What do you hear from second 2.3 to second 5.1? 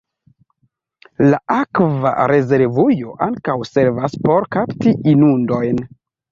rezervujo ankaŭ servas por kapti